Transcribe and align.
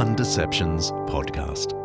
Undeceptions 0.00 0.92
podcast. 1.10 1.76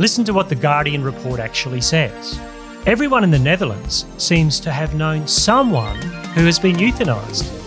Listen 0.00 0.24
to 0.24 0.32
what 0.32 0.48
the 0.48 0.56
Guardian 0.56 1.04
report 1.04 1.38
actually 1.38 1.80
says. 1.80 2.40
Everyone 2.84 3.22
in 3.22 3.30
the 3.30 3.38
Netherlands 3.38 4.06
seems 4.18 4.58
to 4.58 4.72
have 4.72 4.96
known 4.96 5.28
someone 5.28 6.02
who 6.34 6.46
has 6.46 6.58
been 6.58 6.74
euthanized. 6.74 7.63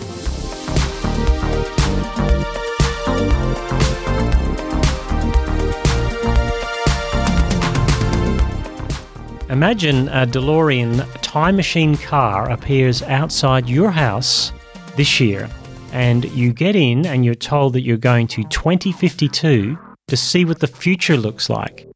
Imagine 9.50 10.08
a 10.08 10.26
DeLorean 10.26 11.06
time 11.22 11.56
machine 11.56 11.96
car 11.96 12.50
appears 12.50 13.02
outside 13.04 13.66
your 13.66 13.90
house 13.90 14.52
this 14.96 15.20
year, 15.20 15.48
and 15.90 16.26
you 16.32 16.52
get 16.52 16.76
in 16.76 17.06
and 17.06 17.24
you're 17.24 17.34
told 17.34 17.72
that 17.72 17.80
you're 17.80 17.96
going 17.96 18.26
to 18.26 18.44
2052 18.44 19.78
to 20.08 20.16
see 20.18 20.44
what 20.44 20.58
the 20.58 20.66
future 20.66 21.16
looks 21.16 21.48
like. 21.48 21.88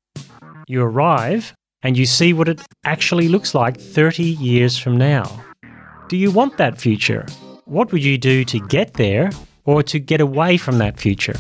You 0.67 0.83
arrive 0.83 1.53
and 1.83 1.95
you 1.99 2.07
see 2.07 2.33
what 2.33 2.49
it 2.49 2.63
actually 2.85 3.29
looks 3.29 3.55
like 3.55 3.79
30 3.79 4.23
years 4.23 4.79
from 4.79 4.97
now. 4.97 5.45
Do 6.09 6.17
you 6.17 6.31
want 6.31 6.57
that 6.57 6.81
future? 6.81 7.27
What 7.67 7.93
would 7.93 8.03
you 8.03 8.17
do 8.17 8.45
to 8.47 8.61
get 8.61 8.95
there 8.95 9.31
or 9.67 9.83
to 9.83 9.99
get 9.99 10.23
away 10.23 10.57
from 10.57 10.79
that 10.79 10.99
future? 10.99 11.37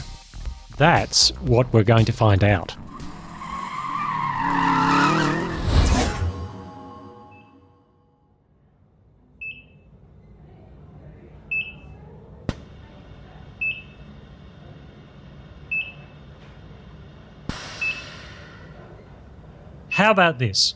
That's 0.77 1.30
what 1.41 1.73
we're 1.73 1.85
going 1.85 2.05
to 2.05 2.13
find 2.13 2.45
out. 2.45 2.77
How 19.96 20.10
about 20.10 20.38
this? 20.38 20.74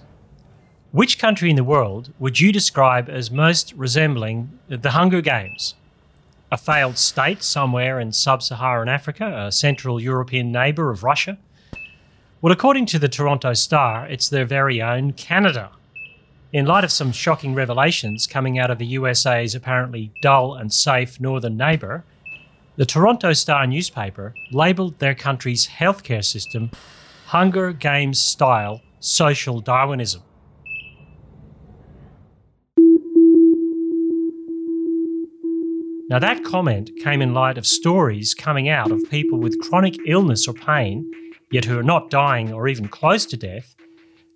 Which 0.93 1.19
country 1.19 1.49
in 1.49 1.57
the 1.57 1.65
world 1.65 2.13
would 2.19 2.39
you 2.39 2.53
describe 2.53 3.09
as 3.09 3.31
most 3.31 3.73
resembling 3.73 4.59
the 4.69 4.91
Hunger 4.91 5.23
Games? 5.23 5.75
A 6.53 6.59
failed 6.59 6.99
state 6.99 7.43
somewhere 7.43 7.99
in 7.99 8.13
sub 8.13 8.43
Saharan 8.43 8.91
Africa, 8.91 9.47
a 9.47 9.51
Central 9.51 9.99
European 9.99 10.53
neighbour 10.53 10.91
of 10.91 11.03
Russia? 11.03 11.39
Well, 12.43 12.53
according 12.53 12.85
to 12.87 12.99
the 12.99 13.09
Toronto 13.09 13.55
Star, 13.55 14.07
it's 14.07 14.29
their 14.29 14.45
very 14.45 14.83
own 14.83 15.15
Canada. 15.15 15.71
In 16.53 16.67
light 16.67 16.85
of 16.85 16.93
some 16.93 17.11
shocking 17.11 17.55
revelations 17.55 18.27
coming 18.27 18.59
out 18.59 18.71
of 18.71 18.77
the 18.77 18.99
USA's 18.99 19.55
apparently 19.55 20.13
dull 20.21 20.53
and 20.53 20.71
safe 20.71 21.19
northern 21.19 21.57
neighbour, 21.57 22.05
the 22.77 22.85
Toronto 22.85 23.33
Star 23.33 23.67
newspaper 23.67 24.35
labelled 24.53 24.99
their 24.99 25.15
country's 25.15 25.69
healthcare 25.69 26.23
system 26.23 26.71
Hunger 27.29 27.73
Games 27.73 28.21
style 28.21 28.83
social 29.07 29.61
Darwinism. 29.61 30.21
Now, 36.09 36.19
that 36.19 36.45
comment 36.45 36.91
came 37.03 37.23
in 37.23 37.33
light 37.33 37.57
of 37.57 37.67
stories 37.67 38.35
coming 38.35 38.69
out 38.69 38.91
of 38.91 39.09
people 39.11 39.39
with 39.39 39.61
chronic 39.61 39.97
illness 40.07 40.49
or 40.49 40.55
pain, 40.55 41.09
yet 41.53 41.65
who 41.65 41.79
are 41.79 41.85
not 41.85 42.11
dying 42.11 42.53
or 42.53 42.69
even 42.69 42.89
close 42.89 43.27
to 43.27 43.37
death, 43.37 43.77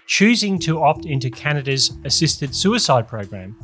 choosing 0.06 0.58
to 0.60 0.82
opt 0.82 1.04
into 1.04 1.30
Canada's 1.30 1.96
assisted 2.04 2.54
suicide 2.54 3.08
program. 3.08 3.56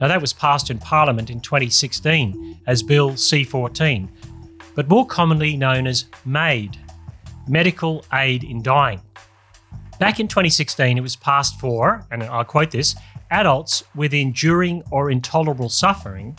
Now, 0.00 0.06
that 0.06 0.20
was 0.20 0.32
passed 0.32 0.70
in 0.70 0.78
Parliament 0.78 1.30
in 1.30 1.40
2016 1.40 2.60
as 2.68 2.84
Bill 2.84 3.16
C 3.16 3.42
14, 3.42 4.08
but 4.76 4.88
more 4.88 5.06
commonly 5.06 5.56
known 5.56 5.88
as 5.88 6.06
MAID, 6.24 6.76
Medical 7.48 8.04
Aid 8.12 8.44
in 8.44 8.62
Dying. 8.62 9.00
Back 9.98 10.20
in 10.20 10.28
2016, 10.28 10.96
it 10.96 11.00
was 11.00 11.16
passed 11.16 11.58
for, 11.58 12.06
and 12.12 12.22
I'll 12.22 12.44
quote 12.44 12.70
this 12.70 12.94
adults 13.30 13.82
with 13.96 14.14
enduring 14.14 14.82
or 14.90 15.10
intolerable 15.10 15.68
suffering 15.68 16.38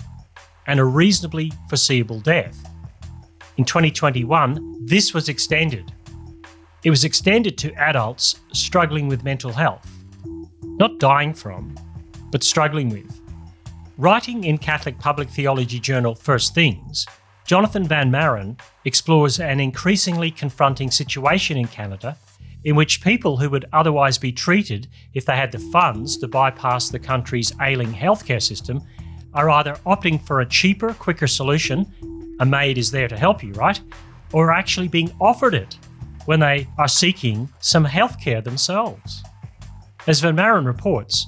and 0.66 0.80
a 0.80 0.86
reasonably 0.86 1.52
foreseeable 1.68 2.22
death. 2.22 2.58
In 3.58 3.66
2021, 3.66 4.86
this 4.86 5.14
was 5.14 5.28
extended. 5.28 5.92
It 6.84 6.90
was 6.90 7.03
extended 7.03 7.58
to 7.58 7.74
adults 7.74 8.40
struggling 8.53 9.09
with 9.09 9.25
mental 9.25 9.52
health, 9.52 9.91
not 10.64 10.97
dying 10.97 11.34
from, 11.34 11.78
but 12.31 12.44
struggling 12.44 12.90
with. 12.90 13.20
Writing 13.97 14.46
in 14.46 14.58
Catholic 14.58 14.97
public 15.00 15.30
theology 15.30 15.81
journal 15.81 16.16
First 16.16 16.56
Things, 16.56 17.06
Jonathan 17.46 17.84
Van 17.84 18.09
Maren 18.09 18.56
explores 18.86 19.41
an 19.41 19.59
increasingly 19.59 20.31
confronting 20.31 20.90
situation 20.90 21.58
in 21.58 21.68
Canada 21.68 22.16
in 22.64 22.75
which 22.75 23.03
people 23.03 23.38
who 23.38 23.50
would 23.50 23.66
otherwise 23.72 24.18
be 24.18 24.31
treated 24.31 24.88
if 25.14 25.25
they 25.25 25.36
had 25.36 25.52
the 25.52 25.59
funds 25.59 26.18
to 26.18 26.28
bypass 26.28 26.90
the 26.90 27.00
country's 27.00 27.53
ailing 27.62 27.94
healthcare 27.94 28.42
system 28.42 28.81
are 29.34 29.50
either 29.50 29.75
opting 29.86 30.22
for 30.22 30.42
a 30.42 30.46
cheaper, 30.46 30.94
quicker 30.94 31.28
solution, 31.28 31.86
a 32.40 32.46
maid 32.46 32.78
is 32.78 32.92
there 32.92 33.08
to 33.08 33.18
help 33.18 33.44
you, 33.44 33.53
right? 33.53 33.80
Or 34.34 34.52
actually 34.52 34.88
being 34.88 35.12
offered 35.20 35.53
it 35.53 35.78
when 36.25 36.40
they 36.40 36.68
are 36.78 36.88
seeking 36.88 37.50
some 37.59 37.86
healthcare 37.86 38.44
themselves. 38.44 39.24
As 40.08 40.20
Van 40.20 40.36
Maren 40.36 40.66
reports, 40.66 41.28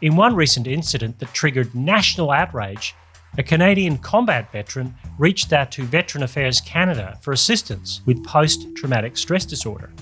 in 0.00 0.16
one 0.16 0.34
recent 0.34 0.66
incident 0.66 1.18
that 1.18 1.34
triggered 1.34 1.74
national 1.74 2.30
outrage, 2.30 2.94
a 3.38 3.42
Canadian 3.42 3.98
combat 3.98 4.50
veteran 4.50 4.94
reached 5.18 5.52
out 5.52 5.70
to 5.72 5.84
Veteran 5.84 6.24
Affairs 6.24 6.60
Canada 6.60 7.18
for 7.22 7.32
assistance 7.32 8.00
with 8.06 8.24
post 8.24 8.66
traumatic 8.74 9.16
stress 9.16 9.44
disorder. 9.44 9.92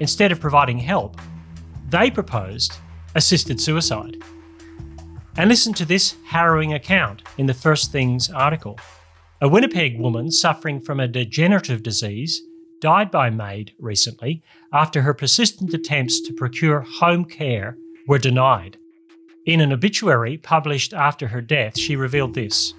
Instead 0.00 0.32
of 0.32 0.40
providing 0.40 0.78
help, 0.78 1.16
they 1.88 2.10
proposed 2.10 2.72
assisted 3.14 3.60
suicide. 3.60 4.16
And 5.36 5.48
listen 5.48 5.72
to 5.74 5.84
this 5.84 6.16
harrowing 6.26 6.74
account 6.74 7.22
in 7.38 7.46
the 7.46 7.54
First 7.54 7.92
Things 7.92 8.30
article. 8.30 8.78
A 9.40 9.48
Winnipeg 9.48 9.98
woman 9.98 10.30
suffering 10.30 10.80
from 10.80 11.00
a 11.00 11.08
degenerative 11.08 11.82
disease 11.82 12.42
died 12.80 13.10
by 13.10 13.30
MAID 13.30 13.72
recently 13.78 14.42
after 14.72 15.02
her 15.02 15.14
persistent 15.14 15.72
attempts 15.74 16.20
to 16.20 16.34
procure 16.34 16.80
home 16.80 17.24
care 17.24 17.76
were 18.06 18.18
denied. 18.18 18.76
In 19.46 19.60
an 19.60 19.72
obituary 19.72 20.36
published 20.36 20.92
after 20.92 21.28
her 21.28 21.40
death, 21.40 21.78
she 21.78 21.96
revealed 21.96 22.34
this 22.34 22.74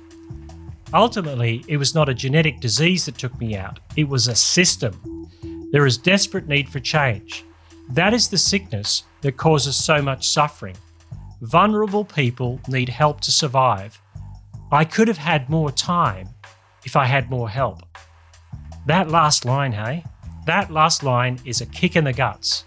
Ultimately, 0.94 1.64
it 1.68 1.78
was 1.78 1.96
not 1.96 2.10
a 2.10 2.14
genetic 2.14 2.60
disease 2.60 3.06
that 3.06 3.18
took 3.18 3.40
me 3.40 3.56
out, 3.56 3.80
it 3.96 4.10
was 4.10 4.28
a 4.28 4.36
system. 4.36 5.00
There 5.72 5.86
is 5.86 5.98
desperate 5.98 6.48
need 6.48 6.68
for 6.68 6.82
change. 6.82 7.46
That 7.90 8.14
is 8.14 8.28
the 8.28 8.38
sickness 8.38 9.04
that 9.22 9.38
causes 9.38 9.76
so 9.76 10.02
much 10.02 10.28
suffering. 10.28 10.76
Vulnerable 11.42 12.04
people 12.04 12.60
need 12.68 12.90
help 12.90 13.22
to 13.22 13.32
survive. 13.32 14.00
I 14.72 14.84
could 14.84 15.08
have 15.08 15.18
had 15.18 15.50
more 15.50 15.72
time 15.72 16.30
if 16.86 16.96
I 16.96 17.06
had 17.06 17.30
more 17.30 17.50
help. 17.50 17.84
That 18.86 19.10
last 19.10 19.46
line, 19.46 19.72
hey? 19.72 20.04
That 20.46 20.72
last 20.72 21.04
line 21.04 21.40
is 21.46 21.62
a 21.62 21.66
kick 21.66 21.96
in 21.96 22.04
the 22.04 22.14
guts. 22.14 22.66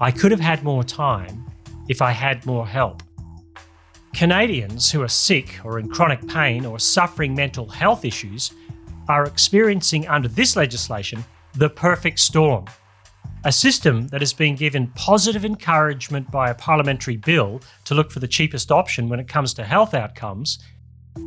I 0.00 0.10
could 0.10 0.30
have 0.30 0.40
had 0.40 0.62
more 0.62 0.84
time 0.84 1.46
if 1.88 2.02
I 2.02 2.10
had 2.10 2.44
more 2.44 2.66
help. 2.66 3.02
Canadians 4.12 4.90
who 4.90 5.02
are 5.02 5.08
sick 5.08 5.58
or 5.64 5.78
in 5.78 5.88
chronic 5.88 6.26
pain 6.26 6.66
or 6.66 6.78
suffering 6.78 7.34
mental 7.34 7.68
health 7.68 8.04
issues 8.04 8.52
are 9.08 9.24
experiencing 9.24 10.06
under 10.08 10.28
this 10.28 10.56
legislation 10.56 11.24
the 11.54 11.68
perfect 11.68 12.18
storm 12.18 12.64
a 13.44 13.52
system 13.52 14.06
that 14.08 14.20
has 14.20 14.34
been 14.34 14.54
given 14.54 14.88
positive 14.88 15.44
encouragement 15.44 16.30
by 16.30 16.50
a 16.50 16.54
parliamentary 16.54 17.16
bill 17.16 17.60
to 17.84 17.94
look 17.94 18.10
for 18.10 18.20
the 18.20 18.28
cheapest 18.28 18.70
option 18.70 19.08
when 19.08 19.18
it 19.18 19.28
comes 19.28 19.54
to 19.54 19.64
health 19.64 19.94
outcomes, 19.94 20.58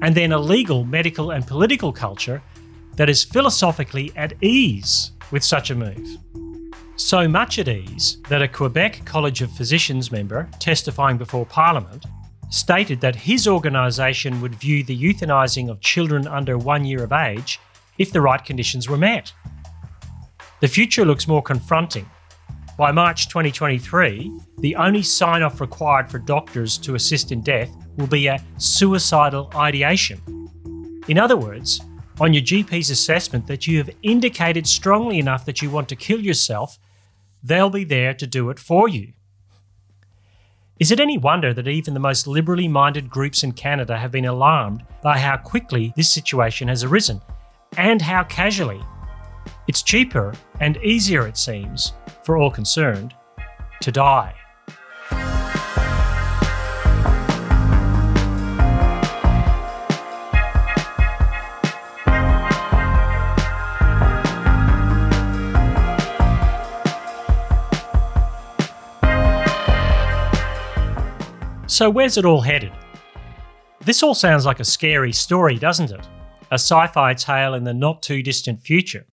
and 0.02 0.14
then 0.14 0.32
a 0.32 0.38
legal, 0.38 0.84
medical, 0.86 1.32
and 1.32 1.48
political 1.48 1.92
culture 1.92 2.42
that 2.96 3.10
is 3.10 3.24
philosophically 3.24 4.12
at 4.16 4.34
ease 4.44 5.12
with 5.32 5.44
such 5.44 5.72
a 5.72 5.76
move. 5.76 6.18
So 6.96 7.28
much 7.28 7.58
at 7.58 7.68
ease 7.68 8.20
that 8.30 8.44
a 8.44 8.48
Quebec 8.48 9.04
College 9.06 9.42
of 9.42 9.52
Physicians 9.52 10.12
member 10.12 10.48
testifying 10.60 11.18
before 11.18 11.48
Parliament 11.48 12.06
stated 12.52 13.02
that 13.02 13.16
his 13.16 13.48
organisation 13.48 14.40
would 14.40 14.54
view 14.54 14.84
the 14.84 14.96
euthanising 14.96 15.70
of 15.70 15.82
children 15.82 16.28
under 16.28 16.56
one 16.56 16.86
year 16.86 17.04
of 17.04 17.12
age 17.12 17.60
if 17.98 18.12
the 18.12 18.22
right 18.22 18.46
conditions 18.46 18.88
were 18.88 18.98
met. 18.98 19.34
The 20.64 20.70
future 20.70 21.04
looks 21.04 21.28
more 21.28 21.42
confronting. 21.42 22.10
By 22.78 22.94
March 22.94 23.28
2023, 23.28 24.32
the 24.60 24.78
only 24.78 25.04
sign 25.04 25.44
off 25.44 25.60
required 25.60 26.10
for 26.10 26.20
doctors 26.20 26.78
to 26.78 26.96
assist 26.96 27.34
in 27.34 27.42
death 27.42 27.70
will 27.98 28.08
be 28.08 28.28
a 28.28 28.42
suicidal 28.58 29.52
ideation. 29.56 30.22
In 31.10 31.20
other 31.20 31.36
words, 31.36 31.82
on 32.22 32.34
your 32.34 32.44
GP's 32.44 32.90
assessment 32.90 33.46
that 33.48 33.68
you 33.68 33.78
have 33.78 33.90
indicated 34.04 34.66
strongly 34.66 35.20
enough 35.20 35.44
that 35.44 35.62
you 35.62 35.70
want 35.70 35.90
to 35.90 35.98
kill 35.98 36.22
yourself, 36.22 36.80
they'll 37.44 37.70
be 37.70 37.84
there 37.84 38.14
to 38.14 38.26
do 38.26 38.50
it 38.50 38.58
for 38.58 38.88
you. 38.88 39.12
Is 40.80 40.94
it 40.94 41.02
any 41.02 41.18
wonder 41.18 41.54
that 41.54 41.68
even 41.68 41.94
the 41.94 42.00
most 42.00 42.26
liberally 42.26 42.70
minded 42.70 43.10
groups 43.10 43.44
in 43.44 43.52
Canada 43.52 43.98
have 43.98 44.14
been 44.14 44.24
alarmed 44.24 44.86
by 45.02 45.18
how 45.18 45.36
quickly 45.36 45.92
this 45.98 46.10
situation 46.10 46.70
has 46.70 46.86
arisen 46.86 47.20
and 47.76 48.02
how 48.02 48.24
casually? 48.24 48.82
It's 49.66 49.82
cheaper 49.82 50.34
and 50.60 50.76
easier, 50.78 51.26
it 51.26 51.38
seems, 51.38 51.94
for 52.24 52.38
all 52.38 52.52
concerned, 52.52 53.14
to 53.82 53.92
die. 53.94 54.36
So, 71.68 71.90
where's 71.90 72.18
it 72.18 72.26
all 72.26 72.42
headed? 72.42 72.72
This 73.80 74.04
all 74.04 74.14
sounds 74.14 74.46
like 74.46 74.60
a 74.60 74.66
scary 74.66 75.14
story, 75.14 75.58
doesn't 75.58 75.90
it? 75.90 76.08
A 76.52 76.56
sci 76.56 76.88
fi 76.88 77.14
tale 77.14 77.54
in 77.54 77.64
the 77.64 77.74
not 77.74 78.04
too 78.04 78.22
distant 78.22 78.62
future. 78.62 79.08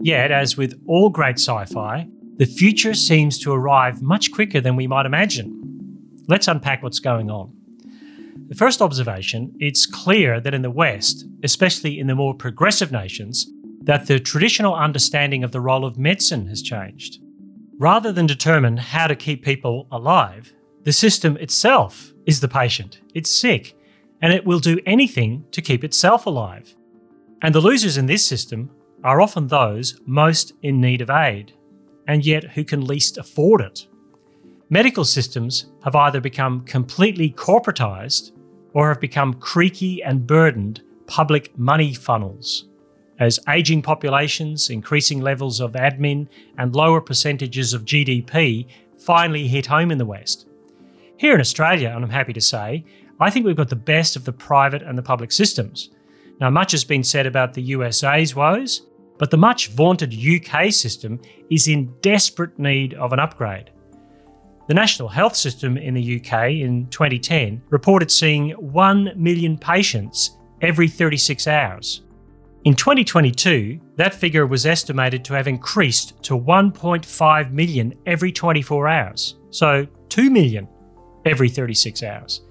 Yet, 0.00 0.30
as 0.30 0.56
with 0.56 0.80
all 0.86 1.10
great 1.10 1.38
sci 1.38 1.64
fi, 1.66 2.08
the 2.36 2.46
future 2.46 2.94
seems 2.94 3.38
to 3.40 3.52
arrive 3.52 4.00
much 4.00 4.30
quicker 4.30 4.60
than 4.60 4.76
we 4.76 4.86
might 4.86 5.06
imagine. 5.06 5.54
Let's 6.28 6.46
unpack 6.46 6.82
what's 6.82 7.00
going 7.00 7.30
on. 7.30 7.52
The 8.48 8.54
first 8.54 8.80
observation 8.80 9.54
it's 9.58 9.86
clear 9.86 10.40
that 10.40 10.54
in 10.54 10.62
the 10.62 10.70
West, 10.70 11.26
especially 11.42 11.98
in 11.98 12.06
the 12.06 12.14
more 12.14 12.34
progressive 12.34 12.92
nations, 12.92 13.50
that 13.82 14.06
the 14.06 14.20
traditional 14.20 14.74
understanding 14.74 15.42
of 15.42 15.52
the 15.52 15.60
role 15.60 15.84
of 15.84 15.98
medicine 15.98 16.46
has 16.46 16.62
changed. 16.62 17.20
Rather 17.78 18.12
than 18.12 18.26
determine 18.26 18.76
how 18.76 19.06
to 19.06 19.16
keep 19.16 19.44
people 19.44 19.86
alive, 19.90 20.52
the 20.84 20.92
system 20.92 21.36
itself 21.38 22.12
is 22.26 22.40
the 22.40 22.48
patient. 22.48 23.00
It's 23.14 23.30
sick, 23.30 23.76
and 24.20 24.32
it 24.32 24.44
will 24.44 24.58
do 24.58 24.78
anything 24.86 25.44
to 25.52 25.62
keep 25.62 25.82
itself 25.82 26.26
alive. 26.26 26.74
And 27.42 27.54
the 27.54 27.60
losers 27.60 27.96
in 27.96 28.06
this 28.06 28.24
system 28.24 28.70
are 29.04 29.20
often 29.20 29.46
those 29.46 30.00
most 30.06 30.52
in 30.62 30.80
need 30.80 31.00
of 31.00 31.10
aid, 31.10 31.52
and 32.06 32.24
yet 32.24 32.44
who 32.44 32.64
can 32.64 32.84
least 32.84 33.18
afford 33.18 33.60
it. 33.60 33.86
Medical 34.70 35.04
systems 35.04 35.66
have 35.84 35.94
either 35.94 36.20
become 36.20 36.64
completely 36.64 37.30
corporatized 37.30 38.32
or 38.74 38.88
have 38.88 39.00
become 39.00 39.34
creaky 39.34 40.02
and 40.02 40.26
burdened 40.26 40.82
public 41.06 41.56
money 41.58 41.94
funnels 41.94 42.68
as 43.18 43.40
aging 43.48 43.82
populations, 43.82 44.70
increasing 44.70 45.20
levels 45.20 45.60
of 45.60 45.72
admin, 45.72 46.28
and 46.56 46.74
lower 46.74 47.00
percentages 47.00 47.72
of 47.72 47.84
GDP 47.84 48.66
finally 48.98 49.48
hit 49.48 49.66
home 49.66 49.90
in 49.90 49.98
the 49.98 50.06
West. 50.06 50.46
Here 51.16 51.34
in 51.34 51.40
Australia, 51.40 51.92
and 51.94 52.04
I'm 52.04 52.10
happy 52.10 52.32
to 52.32 52.40
say, 52.40 52.84
I 53.18 53.30
think 53.30 53.44
we've 53.44 53.56
got 53.56 53.70
the 53.70 53.76
best 53.76 54.14
of 54.14 54.24
the 54.24 54.32
private 54.32 54.82
and 54.82 54.96
the 54.96 55.02
public 55.02 55.32
systems. 55.32 55.90
Now, 56.40 56.50
much 56.50 56.72
has 56.72 56.84
been 56.84 57.02
said 57.02 57.26
about 57.26 57.54
the 57.54 57.62
USA's 57.62 58.34
woes, 58.34 58.86
but 59.18 59.30
the 59.30 59.36
much 59.36 59.68
vaunted 59.70 60.14
UK 60.14 60.72
system 60.72 61.20
is 61.50 61.66
in 61.66 61.94
desperate 62.00 62.58
need 62.58 62.94
of 62.94 63.12
an 63.12 63.18
upgrade. 63.18 63.70
The 64.68 64.74
National 64.74 65.08
Health 65.08 65.34
System 65.34 65.76
in 65.76 65.94
the 65.94 66.20
UK 66.20 66.50
in 66.50 66.86
2010 66.90 67.62
reported 67.70 68.10
seeing 68.10 68.50
1 68.50 69.12
million 69.16 69.56
patients 69.56 70.36
every 70.60 70.88
36 70.88 71.46
hours. 71.48 72.02
In 72.64 72.74
2022, 72.74 73.80
that 73.96 74.14
figure 74.14 74.46
was 74.46 74.66
estimated 74.66 75.24
to 75.24 75.34
have 75.34 75.48
increased 75.48 76.22
to 76.24 76.38
1.5 76.38 77.50
million 77.50 77.94
every 78.04 78.30
24 78.30 78.88
hours, 78.88 79.36
so 79.50 79.86
2 80.10 80.30
million 80.30 80.68
every 81.24 81.48
36 81.48 82.02
hours. 82.02 82.42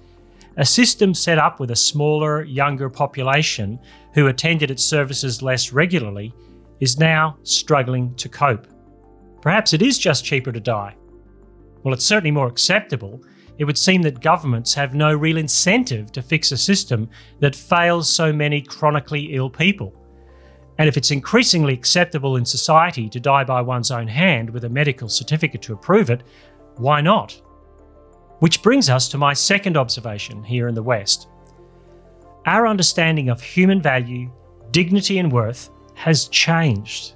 A 0.58 0.64
system 0.64 1.14
set 1.14 1.38
up 1.38 1.60
with 1.60 1.70
a 1.70 1.76
smaller, 1.76 2.42
younger 2.42 2.90
population 2.90 3.78
who 4.12 4.26
attended 4.26 4.72
its 4.72 4.82
services 4.82 5.40
less 5.40 5.72
regularly 5.72 6.34
is 6.80 6.98
now 6.98 7.38
struggling 7.44 8.12
to 8.16 8.28
cope. 8.28 8.66
Perhaps 9.40 9.72
it 9.72 9.82
is 9.82 9.98
just 9.98 10.24
cheaper 10.24 10.50
to 10.50 10.58
die. 10.58 10.96
Well, 11.84 11.94
it's 11.94 12.04
certainly 12.04 12.32
more 12.32 12.48
acceptable. 12.48 13.22
It 13.58 13.66
would 13.66 13.78
seem 13.78 14.02
that 14.02 14.20
governments 14.20 14.74
have 14.74 14.94
no 14.94 15.14
real 15.14 15.36
incentive 15.36 16.10
to 16.10 16.22
fix 16.22 16.50
a 16.50 16.56
system 16.56 17.08
that 17.38 17.54
fails 17.54 18.12
so 18.12 18.32
many 18.32 18.60
chronically 18.60 19.36
ill 19.36 19.50
people. 19.50 19.94
And 20.78 20.88
if 20.88 20.96
it's 20.96 21.12
increasingly 21.12 21.72
acceptable 21.72 22.36
in 22.36 22.44
society 22.44 23.08
to 23.10 23.20
die 23.20 23.44
by 23.44 23.60
one's 23.60 23.92
own 23.92 24.08
hand 24.08 24.50
with 24.50 24.64
a 24.64 24.68
medical 24.68 25.08
certificate 25.08 25.62
to 25.62 25.72
approve 25.72 26.10
it, 26.10 26.24
why 26.76 27.00
not? 27.00 27.40
Which 28.40 28.62
brings 28.62 28.88
us 28.88 29.08
to 29.08 29.18
my 29.18 29.32
second 29.32 29.76
observation 29.76 30.44
here 30.44 30.68
in 30.68 30.74
the 30.74 30.82
West. 30.82 31.28
Our 32.46 32.66
understanding 32.66 33.28
of 33.28 33.42
human 33.42 33.82
value, 33.82 34.30
dignity, 34.70 35.18
and 35.18 35.30
worth 35.32 35.70
has 35.94 36.28
changed. 36.28 37.14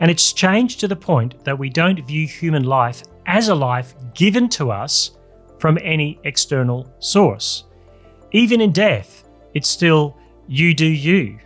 And 0.00 0.10
it's 0.10 0.32
changed 0.32 0.80
to 0.80 0.88
the 0.88 0.96
point 0.96 1.44
that 1.44 1.58
we 1.58 1.70
don't 1.70 2.04
view 2.06 2.26
human 2.26 2.64
life 2.64 3.04
as 3.26 3.48
a 3.48 3.54
life 3.54 3.94
given 4.14 4.48
to 4.50 4.70
us 4.72 5.12
from 5.58 5.78
any 5.80 6.18
external 6.24 6.92
source. 6.98 7.64
Even 8.32 8.60
in 8.60 8.72
death, 8.72 9.28
it's 9.54 9.68
still 9.68 10.16
you 10.48 10.74
do 10.74 10.86
you. 10.86 11.38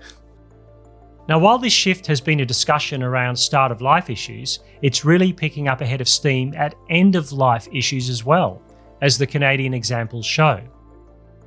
Now, 1.28 1.38
while 1.38 1.58
this 1.58 1.75
shift 1.75 2.06
has 2.06 2.22
been 2.22 2.40
a 2.40 2.46
discussion 2.46 3.02
around 3.02 3.36
start 3.36 3.70
of 3.70 3.82
life 3.82 4.08
issues, 4.08 4.60
it's 4.80 5.04
really 5.04 5.34
picking 5.34 5.69
up 5.69 5.82
a 5.82 5.86
head 5.86 6.00
of 6.00 6.08
steam 6.08 6.54
at 6.56 6.75
end 6.88 7.14
of 7.14 7.30
life 7.30 7.69
issues 7.70 8.08
as 8.08 8.25
well, 8.25 8.62
as 9.00 9.18
the 9.18 9.26
Canadian 9.26 9.74
examples 9.74 10.26
show. 10.26 10.60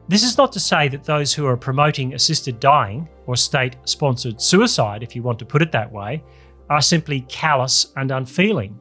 This 0.07 0.23
is 0.23 0.37
not 0.37 0.51
to 0.53 0.59
say 0.59 0.87
that 0.89 1.03
those 1.03 1.33
who 1.33 1.45
are 1.45 1.57
promoting 1.57 2.13
assisted 2.13 2.59
dying, 2.59 3.07
or 3.27 3.35
state 3.35 3.77
sponsored 3.85 4.41
suicide, 4.41 5.03
if 5.03 5.15
you 5.15 5.23
want 5.23 5.39
to 5.39 5.45
put 5.45 5.61
it 5.61 5.71
that 5.71 5.91
way, 5.91 6.23
are 6.69 6.81
simply 6.81 7.21
callous 7.21 7.93
and 7.95 8.11
unfeeling. 8.11 8.77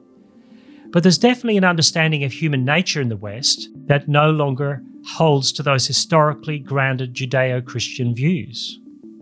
But 0.91 1.03
there's 1.03 1.19
definitely 1.19 1.57
an 1.57 1.65
understanding 1.65 2.25
of 2.25 2.33
human 2.33 2.65
nature 2.65 3.01
in 3.01 3.09
the 3.09 3.17
West 3.17 3.69
that 3.87 4.09
no 4.09 4.31
longer 4.31 4.83
holds 5.07 5.53
to 5.53 5.63
those 5.63 5.87
historically 5.87 6.59
grounded 6.59 7.15
Judeo 7.15 7.65
Christian 7.65 8.15
views. 8.15 8.81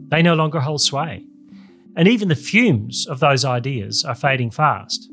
They 0.09 0.23
no 0.23 0.35
longer 0.35 0.61
hold 0.61 0.81
sway 0.81 1.29
and 1.99 2.07
even 2.07 2.29
the 2.29 2.37
fumes 2.37 3.09
of 3.09 3.19
those 3.19 3.45
ideas 3.45 4.05
are 4.05 4.15
fading 4.15 4.53
fast. 4.53 5.11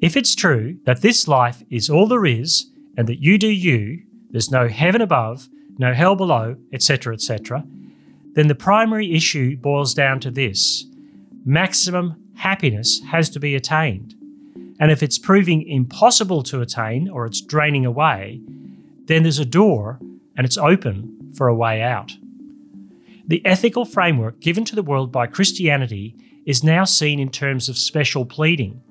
If 0.00 0.16
it's 0.16 0.36
true 0.36 0.78
that 0.84 1.02
this 1.02 1.26
life 1.26 1.64
is 1.68 1.90
all 1.90 2.06
there 2.06 2.24
is, 2.24 2.69
and 3.00 3.08
that 3.08 3.22
you 3.22 3.38
do 3.38 3.48
you, 3.48 4.02
there's 4.28 4.50
no 4.50 4.68
heaven 4.68 5.00
above, 5.00 5.48
no 5.78 5.94
hell 5.94 6.14
below, 6.14 6.54
etc., 6.70 7.14
etc., 7.14 7.64
then 8.34 8.46
the 8.46 8.54
primary 8.54 9.14
issue 9.14 9.56
boils 9.56 9.94
down 9.94 10.20
to 10.20 10.30
this 10.30 10.84
maximum 11.46 12.22
happiness 12.34 13.00
has 13.10 13.30
to 13.30 13.40
be 13.40 13.54
attained. 13.54 14.14
And 14.78 14.90
if 14.90 15.02
it's 15.02 15.18
proving 15.18 15.66
impossible 15.66 16.42
to 16.42 16.60
attain 16.60 17.08
or 17.08 17.24
it's 17.24 17.40
draining 17.40 17.86
away, 17.86 18.42
then 19.06 19.22
there's 19.22 19.38
a 19.38 19.46
door 19.46 19.98
and 20.36 20.44
it's 20.44 20.58
open 20.58 21.32
for 21.34 21.48
a 21.48 21.54
way 21.54 21.80
out. 21.80 22.12
The 23.26 23.40
ethical 23.46 23.86
framework 23.86 24.40
given 24.40 24.66
to 24.66 24.76
the 24.76 24.82
world 24.82 25.10
by 25.10 25.26
Christianity 25.26 26.14
is 26.44 26.62
now 26.62 26.84
seen 26.84 27.18
in 27.18 27.30
terms 27.30 27.70
of 27.70 27.78
special 27.78 28.26
pleading. 28.26 28.82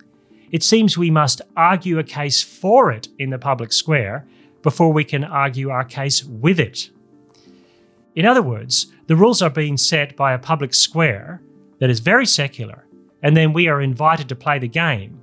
It 0.51 0.63
seems 0.63 0.97
we 0.97 1.11
must 1.11 1.41
argue 1.55 1.99
a 1.99 2.03
case 2.03 2.41
for 2.41 2.91
it 2.91 3.07
in 3.17 3.29
the 3.29 3.37
public 3.37 3.71
square 3.71 4.27
before 4.61 4.91
we 4.91 5.03
can 5.03 5.23
argue 5.23 5.69
our 5.69 5.83
case 5.83 6.23
with 6.23 6.59
it. 6.59 6.89
In 8.15 8.25
other 8.25 8.41
words, 8.41 8.87
the 9.07 9.15
rules 9.15 9.41
are 9.41 9.49
being 9.49 9.77
set 9.77 10.15
by 10.15 10.33
a 10.33 10.39
public 10.39 10.73
square 10.73 11.41
that 11.79 11.89
is 11.89 11.99
very 11.99 12.25
secular, 12.25 12.85
and 13.21 13.37
then 13.37 13.53
we 13.53 13.67
are 13.67 13.81
invited 13.81 14.27
to 14.29 14.35
play 14.35 14.59
the 14.59 14.67
game. 14.67 15.21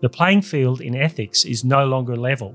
The 0.00 0.08
playing 0.08 0.42
field 0.42 0.80
in 0.80 0.94
ethics 0.94 1.44
is 1.44 1.64
no 1.64 1.84
longer 1.86 2.16
level. 2.16 2.54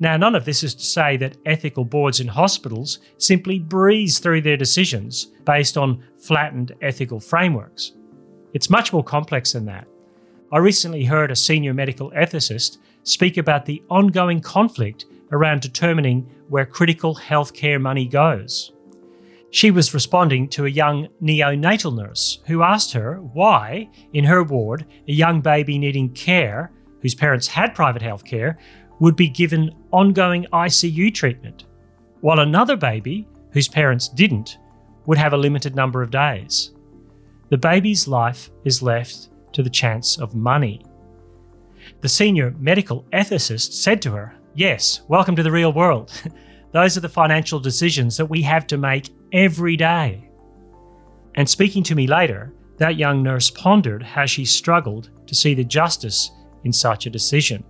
Now, 0.00 0.16
none 0.16 0.34
of 0.34 0.44
this 0.44 0.62
is 0.62 0.74
to 0.74 0.84
say 0.84 1.16
that 1.18 1.36
ethical 1.44 1.84
boards 1.84 2.20
in 2.20 2.28
hospitals 2.28 2.98
simply 3.18 3.58
breeze 3.58 4.18
through 4.18 4.40
their 4.40 4.56
decisions 4.56 5.26
based 5.44 5.76
on 5.76 6.02
flattened 6.16 6.72
ethical 6.80 7.20
frameworks. 7.20 7.92
It's 8.52 8.70
much 8.70 8.92
more 8.92 9.04
complex 9.04 9.52
than 9.52 9.66
that. 9.66 9.86
I 10.56 10.58
recently 10.58 11.04
heard 11.04 11.30
a 11.30 11.36
senior 11.36 11.74
medical 11.74 12.10
ethicist 12.12 12.78
speak 13.02 13.36
about 13.36 13.66
the 13.66 13.82
ongoing 13.90 14.40
conflict 14.40 15.04
around 15.30 15.60
determining 15.60 16.26
where 16.48 16.64
critical 16.64 17.14
healthcare 17.14 17.78
money 17.78 18.06
goes. 18.06 18.72
She 19.50 19.70
was 19.70 19.92
responding 19.92 20.48
to 20.48 20.64
a 20.64 20.70
young 20.70 21.08
neonatal 21.22 21.94
nurse 21.94 22.38
who 22.46 22.62
asked 22.62 22.94
her 22.94 23.16
why, 23.16 23.90
in 24.14 24.24
her 24.24 24.42
ward, 24.42 24.86
a 25.06 25.12
young 25.12 25.42
baby 25.42 25.78
needing 25.78 26.08
care, 26.14 26.72
whose 27.02 27.14
parents 27.14 27.46
had 27.48 27.74
private 27.74 28.00
healthcare, 28.00 28.56
would 28.98 29.14
be 29.14 29.28
given 29.28 29.74
ongoing 29.92 30.46
ICU 30.54 31.12
treatment, 31.12 31.66
while 32.22 32.40
another 32.40 32.78
baby, 32.78 33.28
whose 33.50 33.68
parents 33.68 34.08
didn't, 34.08 34.56
would 35.04 35.18
have 35.18 35.34
a 35.34 35.36
limited 35.36 35.76
number 35.76 36.00
of 36.00 36.10
days. 36.10 36.70
The 37.50 37.58
baby's 37.58 38.08
life 38.08 38.48
is 38.64 38.80
left 38.80 39.28
to 39.56 39.62
the 39.62 39.70
chance 39.70 40.18
of 40.18 40.34
money. 40.34 40.84
The 42.02 42.10
senior 42.10 42.54
medical 42.58 43.04
ethicist 43.14 43.72
said 43.72 44.02
to 44.02 44.12
her, 44.12 44.34
Yes, 44.54 45.00
welcome 45.08 45.34
to 45.34 45.42
the 45.42 45.50
real 45.50 45.72
world. 45.72 46.12
Those 46.72 46.98
are 46.98 47.00
the 47.00 47.08
financial 47.08 47.58
decisions 47.58 48.18
that 48.18 48.26
we 48.26 48.42
have 48.42 48.66
to 48.66 48.76
make 48.76 49.08
every 49.32 49.74
day. 49.78 50.28
And 51.36 51.48
speaking 51.48 51.82
to 51.84 51.94
me 51.94 52.06
later, 52.06 52.52
that 52.76 52.96
young 52.96 53.22
nurse 53.22 53.48
pondered 53.48 54.02
how 54.02 54.26
she 54.26 54.44
struggled 54.44 55.08
to 55.26 55.34
see 55.34 55.54
the 55.54 55.64
justice 55.64 56.30
in 56.64 56.72
such 56.72 57.06
a 57.06 57.10
decision. 57.10 57.64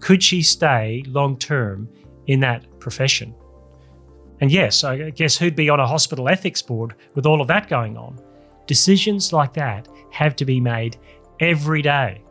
Could 0.00 0.22
she 0.22 0.42
stay 0.42 1.02
long 1.06 1.38
term 1.38 1.88
in 2.26 2.40
that 2.40 2.78
profession? 2.78 3.34
And 4.42 4.52
yes, 4.52 4.84
I 4.84 5.08
guess 5.08 5.38
who'd 5.38 5.56
be 5.56 5.70
on 5.70 5.80
a 5.80 5.86
hospital 5.86 6.28
ethics 6.28 6.60
board 6.60 6.94
with 7.14 7.24
all 7.24 7.40
of 7.40 7.48
that 7.48 7.70
going 7.70 7.96
on? 7.96 8.20
Decisions 8.66 9.32
like 9.32 9.54
that 9.54 9.88
have 10.12 10.36
to 10.36 10.44
be 10.44 10.60
made 10.60 10.96
every 11.42 11.82
day. 11.82 12.22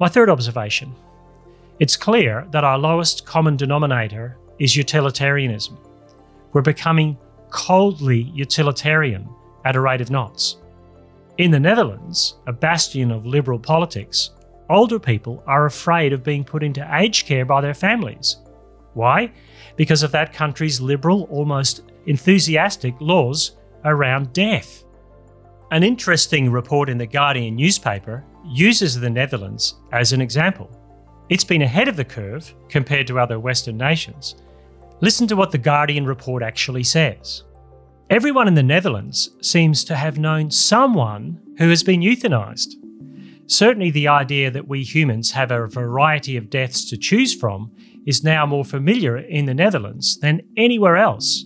My 0.00 0.08
third 0.08 0.28
observation 0.28 0.94
it's 1.78 1.96
clear 1.96 2.44
that 2.50 2.64
our 2.64 2.76
lowest 2.76 3.24
common 3.24 3.56
denominator 3.56 4.36
is 4.58 4.74
utilitarianism. 4.74 5.78
We're 6.52 6.62
becoming 6.62 7.16
coldly 7.50 8.22
utilitarian 8.34 9.28
at 9.64 9.76
a 9.76 9.80
rate 9.80 10.00
of 10.00 10.10
knots. 10.10 10.56
In 11.36 11.52
the 11.52 11.60
Netherlands, 11.60 12.34
a 12.48 12.52
bastion 12.52 13.12
of 13.12 13.24
liberal 13.24 13.60
politics, 13.60 14.30
older 14.68 14.98
people 14.98 15.40
are 15.46 15.66
afraid 15.66 16.12
of 16.12 16.24
being 16.24 16.42
put 16.42 16.64
into 16.64 16.88
aged 16.92 17.26
care 17.26 17.44
by 17.44 17.60
their 17.60 17.74
families. 17.74 18.38
Why? 18.94 19.30
Because 19.76 20.02
of 20.02 20.10
that 20.10 20.32
country's 20.32 20.80
liberal, 20.80 21.28
almost 21.30 21.82
enthusiastic 22.06 22.96
laws 22.98 23.52
around 23.84 24.32
death. 24.32 24.82
An 25.70 25.82
interesting 25.82 26.50
report 26.50 26.88
in 26.88 26.96
the 26.96 27.06
Guardian 27.06 27.54
newspaper 27.54 28.24
uses 28.42 28.98
the 28.98 29.10
Netherlands 29.10 29.74
as 29.92 30.14
an 30.14 30.22
example. 30.22 30.70
It's 31.28 31.44
been 31.44 31.60
ahead 31.60 31.88
of 31.88 31.96
the 31.96 32.06
curve 32.06 32.54
compared 32.70 33.06
to 33.08 33.18
other 33.18 33.38
Western 33.38 33.76
nations. 33.76 34.36
Listen 35.02 35.26
to 35.26 35.36
what 35.36 35.52
the 35.52 35.58
Guardian 35.58 36.06
report 36.06 36.42
actually 36.42 36.84
says. 36.84 37.42
Everyone 38.08 38.48
in 38.48 38.54
the 38.54 38.62
Netherlands 38.62 39.36
seems 39.42 39.84
to 39.84 39.94
have 39.94 40.18
known 40.18 40.50
someone 40.50 41.38
who 41.58 41.68
has 41.68 41.82
been 41.82 42.00
euthanized. 42.00 42.72
Certainly, 43.46 43.90
the 43.90 44.08
idea 44.08 44.50
that 44.50 44.68
we 44.68 44.82
humans 44.82 45.32
have 45.32 45.50
a 45.50 45.66
variety 45.66 46.38
of 46.38 46.48
deaths 46.48 46.88
to 46.88 46.96
choose 46.96 47.34
from 47.34 47.70
is 48.06 48.24
now 48.24 48.46
more 48.46 48.64
familiar 48.64 49.18
in 49.18 49.44
the 49.44 49.54
Netherlands 49.54 50.18
than 50.20 50.40
anywhere 50.56 50.96
else. 50.96 51.44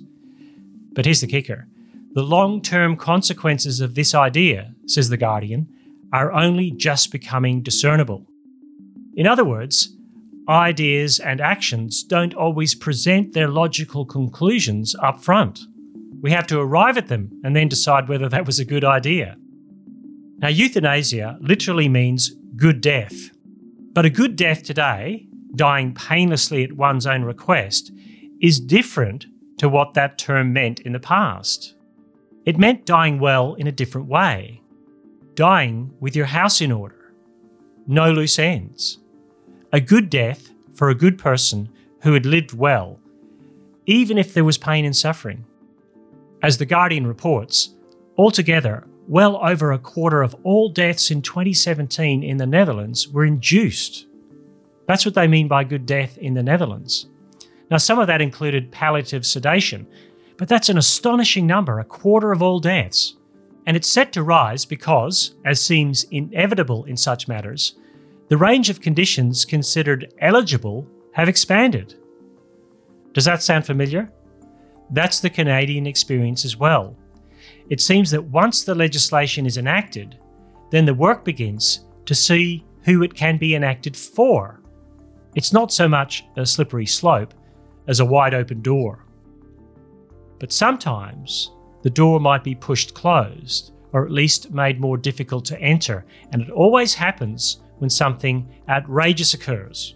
But 0.93 1.07
here's 1.07 1.21
the 1.21 1.27
kicker 1.27 1.67
the 2.15 2.23
long 2.23 2.61
term 2.61 2.97
consequences 2.97 3.81
of 3.81 3.95
this 3.95 4.15
idea, 4.15 4.75
says 4.87 5.09
The 5.09 5.17
Guardian, 5.17 5.69
are 6.13 6.33
only 6.33 6.71
just 6.71 7.11
becoming 7.11 7.63
discernible. 7.63 8.27
In 9.15 9.27
other 9.27 9.45
words, 9.45 9.97
ideas 10.49 11.19
and 11.19 11.41
actions 11.41 12.03
don't 12.03 12.35
always 12.35 12.75
present 12.75 13.33
their 13.33 13.49
logical 13.49 14.05
conclusions 14.05 14.95
up 15.03 15.23
front. 15.23 15.61
We 16.21 16.31
have 16.33 16.47
to 16.49 16.61
arrive 16.61 16.99
at 16.99 17.09
them 17.09 17.41
and 17.43 17.57
then 17.57 17.69
decide 17.69 18.09
whether 18.09 18.29
that 18.29 18.47
was 18.47 18.59
a 18.59 18.65
good 18.65 18.85
idea. 18.85 19.37
Now, 20.39 20.49
euthanasia 20.49 21.39
literally 21.41 21.89
means 21.89 22.33
good 22.57 22.81
death. 22.81 23.31
But 23.93 24.07
a 24.07 24.11
good 24.11 24.37
death 24.37 24.63
today, 24.63 25.27
dying 25.55 25.95
painlessly 25.95 26.65
at 26.65 26.73
one's 26.73 27.07
own 27.07 27.23
request, 27.23 27.93
is 28.41 28.59
different 28.59 29.27
to 29.59 29.69
what 29.69 29.95
that 29.95 30.19
term 30.19 30.53
meant 30.53 30.81
in 30.81 30.93
the 30.93 31.01
past. 31.01 31.75
It 32.45 32.59
meant 32.59 32.87
dying 32.87 33.21
well 33.21 33.55
in 33.55 33.67
a 33.67 33.73
different 33.73 34.09
way, 34.09 34.63
dying 35.35 35.95
with 36.01 36.17
your 36.17 36.27
house 36.27 36.61
in 36.61 36.73
order, 36.73 37.13
no 37.87 38.11
loose 38.11 38.39
ends, 38.39 38.99
a 39.73 39.81
good 39.81 40.11
death 40.11 40.51
for 40.75 40.89
a 40.89 40.95
good 40.95 41.19
person 41.19 41.69
who 42.03 42.15
had 42.15 42.27
lived 42.27 42.53
well, 42.53 42.99
even 43.87 44.19
if 44.19 44.35
there 44.35 44.45
was 44.45 44.59
pain 44.59 44.85
and 44.85 44.97
suffering. 44.97 45.45
As 46.43 46.59
The 46.59 46.67
Guardian 46.67 47.07
reports, 47.07 47.75
altogether, 48.19 48.87
well 49.07 49.37
over 49.45 49.71
a 49.71 49.79
quarter 49.79 50.23
of 50.23 50.35
all 50.43 50.69
deaths 50.69 51.11
in 51.11 51.23
2017 51.23 52.23
in 52.23 52.37
the 52.39 52.47
Netherlands 52.47 53.09
were 53.09 53.25
induced. 53.25 54.07
That's 54.87 55.05
what 55.05 55.15
they 55.15 55.29
mean 55.29 55.49
by 55.49 55.65
good 55.65 55.87
death 55.87 56.19
in 56.19 56.35
the 56.35 56.43
Netherlands. 56.43 57.07
Now, 57.71 57.77
some 57.79 57.99
of 57.99 58.07
that 58.09 58.21
included 58.21 58.73
palliative 58.73 59.25
sedation, 59.25 59.87
but 60.43 60.49
that's 60.49 60.69
an 60.69 60.77
astonishing 60.77 61.47
number, 61.47 61.79
a 61.79 61.85
quarter 61.85 62.33
of 62.33 62.43
all 62.43 62.59
deaths. 62.59 63.15
And 63.65 63.77
it's 63.77 63.89
set 63.89 64.13
to 64.15 64.25
rise 64.25 64.65
because, 64.65 65.37
as 65.45 65.61
seems 65.61 66.03
inevitable 66.11 66.83
in 66.87 66.97
such 66.97 67.29
matters, 67.29 67.77
the 68.27 68.37
range 68.37 68.69
of 68.69 68.81
conditions 68.81 69.45
considered 69.45 70.13
eligible 70.19 70.85
have 71.13 71.29
expanded. 71.29 71.95
Does 73.13 73.25
that 73.25 73.41
sound 73.41 73.67
familiar? 73.67 74.11
That's 74.91 75.21
the 75.21 75.31
Canadian 75.31 75.87
experience 75.87 76.45
as 76.45 76.57
well. 76.57 76.97
It 77.71 77.81
seems 77.81 78.11
that 78.11 78.25
once 78.25 78.65
the 78.65 78.75
legislation 78.75 79.47
is 79.47 79.59
enacted, 79.59 80.19
then 80.73 80.87
the 80.87 80.93
work 80.93 81.25
begins 81.25 81.87
to 82.07 82.17
see 82.17 82.67
who 82.83 83.05
it 83.05 83.15
can 83.15 83.39
be 83.39 83.55
enacted 83.55 83.97
for. 83.97 84.61
It's 85.37 85.53
not 85.53 85.73
so 85.73 85.89
much 85.89 86.25
a 86.37 86.45
slippery 86.45 86.87
slope 86.87 87.33
as 87.87 88.01
a 88.01 88.05
wide 88.05 88.35
open 88.35 88.61
door. 88.61 89.07
But 90.43 90.51
sometimes 90.53 91.53
the 91.83 91.91
door 91.91 92.19
might 92.19 92.43
be 92.43 92.57
pushed 92.57 92.95
closed, 92.95 93.71
or 93.93 94.05
at 94.05 94.11
least 94.11 94.51
made 94.51 94.81
more 94.81 94.97
difficult 94.97 95.45
to 95.45 95.61
enter, 95.61 96.05
and 96.33 96.43
it 96.43 96.51
always 96.51 96.95
happens 96.95 97.61
when 97.79 97.89
something 97.89 98.53
outrageous 98.69 99.35
occurs. 99.35 99.95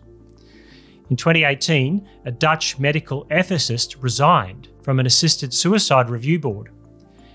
In 1.10 1.16
2018, 1.16 2.08
a 2.26 2.30
Dutch 2.30 2.78
medical 2.78 3.24
ethicist 3.24 3.96
resigned 4.00 4.68
from 4.82 5.00
an 5.00 5.06
assisted 5.06 5.52
suicide 5.52 6.10
review 6.10 6.38
board, 6.38 6.70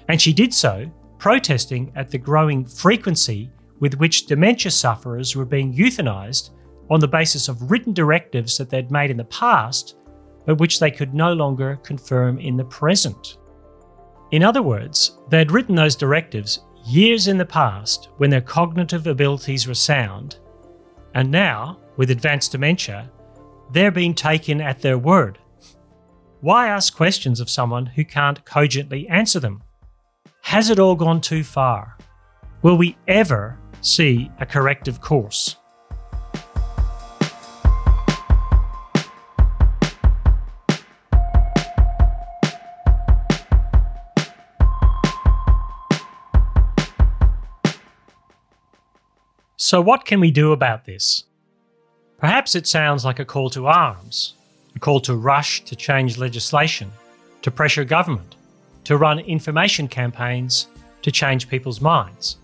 and 0.08 0.22
she 0.22 0.32
did 0.32 0.54
so 0.54 0.90
protesting 1.18 1.92
at 1.98 2.12
the 2.12 2.18
growing 2.18 2.64
frequency 2.64 3.52
with 3.82 3.96
which 3.96 4.26
dementia 4.26 4.72
sufferers 4.72 5.36
were 5.36 5.44
being 5.44 5.74
euthanized 5.74 6.52
on 6.90 7.02
the 7.02 7.10
basis 7.10 7.50
of 7.50 7.70
written 7.70 7.92
directives 7.92 8.58
that 8.58 8.70
they'd 8.70 8.90
made 8.90 9.12
in 9.12 9.18
the 9.18 9.26
past, 9.26 9.98
but 10.46 10.60
which 10.60 10.80
they 10.80 10.92
could 10.92 11.14
no 11.14 11.34
longer 11.34 11.80
confirm 11.84 12.40
in 12.40 12.58
the 12.58 12.66
present. 12.66 13.38
In 14.32 14.44
other 14.44 14.62
words, 14.62 15.18
they 15.30 15.38
had 15.38 15.52
written 15.52 15.76
those 15.76 15.96
directives 15.96 16.64
years 16.86 17.28
in 17.28 17.38
the 17.38 17.46
past 17.46 18.10
when 18.18 18.30
their 18.30 18.42
cognitive 18.42 19.06
abilities 19.08 19.68
were 19.68 19.76
sound, 19.76 20.38
and 21.14 21.30
now, 21.30 21.80
with 21.98 22.12
advanced 22.12 22.54
dementia, 22.54 23.12
they're 23.72 23.92
being 23.92 24.16
taken 24.16 24.62
at 24.62 24.82
their 24.82 24.98
word. 24.98 25.38
Why 26.40 26.68
ask 26.68 26.96
questions 26.96 27.40
of 27.40 27.50
someone 27.50 27.86
who 27.86 28.04
can't 28.04 28.44
cogently 28.46 29.08
answer 29.10 29.40
them? 29.40 29.62
Has 30.42 30.70
it 30.70 30.80
all 30.80 30.96
gone 30.96 31.22
too 31.22 31.44
far? 31.44 31.98
Will 32.64 32.78
we 32.78 32.98
ever 33.08 33.60
see 33.82 34.32
a 34.40 34.46
corrective 34.46 35.02
course? 35.02 35.58
So, 49.62 49.80
what 49.80 50.06
can 50.06 50.20
we 50.20 50.32
do 50.32 50.54
about 50.54 50.86
this? 50.86 51.26
Perhaps 52.18 52.56
it 52.56 52.66
sounds 52.66 53.06
like 53.06 53.20
a 53.20 53.26
call 53.26 53.48
to 53.52 53.68
arms, 53.68 54.34
a 54.76 54.80
call 54.80 55.00
to 55.02 55.16
rush 55.16 55.64
to 55.66 55.76
change 55.76 56.18
legislation, 56.18 56.92
to 57.44 57.52
pressure 57.52 57.84
government, 57.84 58.38
to 58.86 58.98
run 58.98 59.20
information 59.20 59.88
campaigns 59.88 60.68
to 61.04 61.12
change 61.12 61.48
people's 61.48 61.80
minds. 61.80 62.38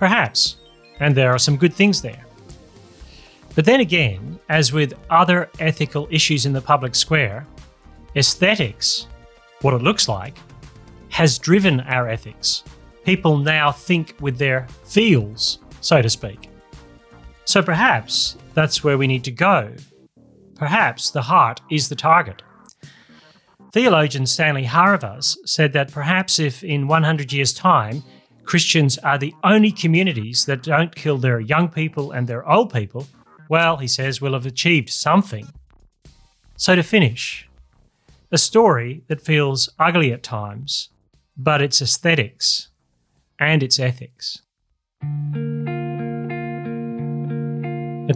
Perhaps, 0.00 0.56
and 0.98 1.14
there 1.14 1.30
are 1.30 1.38
some 1.38 1.56
good 1.56 1.72
things 1.72 2.02
there. 2.02 2.24
But 3.54 3.64
then 3.64 3.78
again, 3.78 4.40
as 4.48 4.72
with 4.72 4.98
other 5.08 5.48
ethical 5.60 6.08
issues 6.10 6.44
in 6.44 6.52
the 6.52 6.60
public 6.60 6.96
square, 6.96 7.46
aesthetics, 8.16 9.06
what 9.60 9.74
it 9.74 9.82
looks 9.82 10.08
like, 10.08 10.36
has 11.08 11.38
driven 11.38 11.82
our 11.82 12.08
ethics. 12.08 12.64
People 13.04 13.36
now 13.36 13.70
think 13.70 14.16
with 14.18 14.38
their 14.38 14.66
feels 14.82 15.60
so 15.86 16.02
to 16.02 16.10
speak. 16.10 16.48
So 17.44 17.62
perhaps 17.62 18.36
that's 18.54 18.82
where 18.82 18.98
we 18.98 19.06
need 19.06 19.22
to 19.22 19.30
go. 19.30 19.72
Perhaps 20.56 21.12
the 21.12 21.22
heart 21.22 21.60
is 21.70 21.88
the 21.88 21.94
target. 21.94 22.42
Theologian 23.72 24.26
Stanley 24.26 24.64
Hauerwas 24.64 25.36
said 25.44 25.72
that 25.74 25.92
perhaps 25.92 26.40
if 26.40 26.64
in 26.64 26.88
100 26.88 27.32
years' 27.32 27.52
time 27.52 28.02
Christians 28.42 28.98
are 28.98 29.16
the 29.16 29.32
only 29.44 29.70
communities 29.70 30.44
that 30.46 30.64
don't 30.64 30.96
kill 30.96 31.18
their 31.18 31.38
young 31.38 31.68
people 31.68 32.10
and 32.10 32.26
their 32.26 32.48
old 32.48 32.72
people, 32.72 33.06
well, 33.48 33.76
he 33.76 33.86
says, 33.86 34.20
we'll 34.20 34.32
have 34.32 34.46
achieved 34.46 34.90
something. 34.90 35.46
So 36.56 36.74
to 36.74 36.82
finish, 36.82 37.48
a 38.32 38.38
story 38.38 39.04
that 39.06 39.20
feels 39.20 39.68
ugly 39.78 40.12
at 40.12 40.24
times, 40.24 40.88
but 41.36 41.62
its 41.62 41.80
aesthetics 41.80 42.70
and 43.38 43.62
its 43.62 43.78
ethics. 43.78 44.42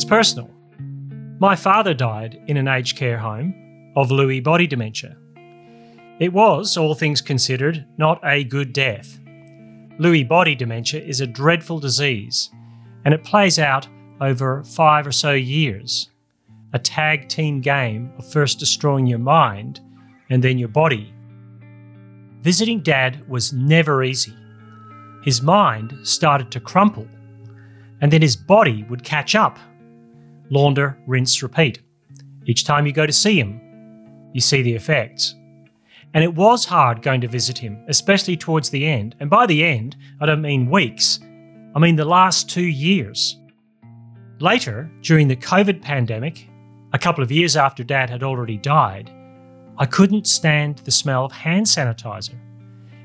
It's 0.01 0.09
personal. 0.09 0.49
My 1.41 1.55
father 1.55 1.93
died 1.93 2.43
in 2.47 2.57
an 2.57 2.69
aged 2.69 2.97
care 2.97 3.19
home 3.19 3.93
of 3.97 4.09
Lewy 4.09 4.43
body 4.43 4.67
dementia. 4.67 5.15
It 6.19 6.33
was, 6.33 6.79
all 6.79 6.95
things 6.95 7.21
considered, 7.21 7.85
not 7.99 8.19
a 8.25 8.45
good 8.45 8.73
death. 8.73 9.21
Lewy 9.99 10.27
body 10.27 10.55
dementia 10.55 11.03
is 11.03 11.21
a 11.21 11.27
dreadful 11.27 11.81
disease, 11.81 12.49
and 13.05 13.13
it 13.13 13.25
plays 13.25 13.59
out 13.59 13.89
over 14.23 14.65
five 14.65 15.07
or 15.07 15.13
so 15.13 15.35
years. 15.35 16.09
A 16.73 16.79
tag 16.79 17.29
team 17.29 17.61
game 17.61 18.11
of 18.17 18.33
first 18.33 18.59
destroying 18.59 19.07
your 19.07 19.19
mind 19.19 19.81
and 20.31 20.43
then 20.43 20.57
your 20.57 20.69
body. 20.71 21.13
Visiting 22.41 22.81
Dad 22.81 23.29
was 23.29 23.53
never 23.53 24.03
easy. 24.03 24.35
His 25.25 25.43
mind 25.43 25.95
started 26.05 26.51
to 26.53 26.59
crumple, 26.59 27.07
and 28.01 28.11
then 28.11 28.23
his 28.23 28.35
body 28.35 28.83
would 28.85 29.05
catch 29.05 29.35
up 29.35 29.59
launder, 30.51 30.99
rinse, 31.07 31.43
repeat. 31.43 31.81
Each 32.45 32.65
time 32.65 32.87
you 32.87 32.93
go 32.93 33.07
to 33.07 33.13
see 33.13 33.39
him, 33.39 33.61
you 34.33 34.41
see 34.41 34.63
the 34.63 34.75
effects. 34.75 35.35
And 36.13 36.25
it 36.25 36.35
was 36.35 36.65
hard 36.65 37.03
going 37.03 37.21
to 37.21 37.29
visit 37.29 37.57
him, 37.57 37.85
especially 37.89 38.37
towards 38.37 38.71
the 38.71 38.87
end. 38.87 39.15
And 39.21 39.31
by 39.31 39.47
the 39.47 39.65
end, 39.65 39.97
I 40.21 40.27
don't 40.27 40.43
mean 40.43 40.71
weeks, 40.71 41.21
I 41.75 41.79
mean 41.79 41.97
the 41.97 42.05
last 42.05 42.51
two 42.51 42.67
years. 42.67 43.39
Later, 44.41 44.91
during 45.03 45.29
the 45.29 45.37
COVID 45.37 45.81
pandemic, 45.83 46.49
a 46.93 46.99
couple 46.99 47.23
of 47.23 47.31
years 47.31 47.57
after 47.57 47.85
Dad 47.85 48.11
had 48.11 48.23
already 48.23 48.57
died, 48.57 49.11
I 49.79 49.87
couldn't 49.87 50.27
stand 50.27 50.79
the 50.79 50.91
smell 50.91 51.27
of 51.27 51.33
hand 51.33 51.67
sanitizer 51.67 52.35